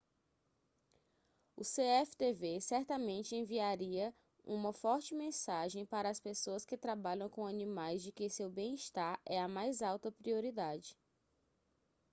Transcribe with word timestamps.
o 1.55 1.61
cftv 1.63 2.59
certamente 2.59 3.35
enviaria 3.35 4.11
uma 4.43 4.73
forte 4.73 5.13
mensagem 5.13 5.85
para 5.85 6.09
as 6.09 6.19
pessoas 6.19 6.65
que 6.65 6.75
trabalham 6.75 7.29
com 7.29 7.45
animais 7.45 8.01
de 8.01 8.11
que 8.11 8.27
seu 8.27 8.49
bem-estar 8.49 9.21
é 9.23 9.39
a 9.39 9.47
mais 9.47 9.83
alta 9.83 10.11
prioridade 10.11 10.97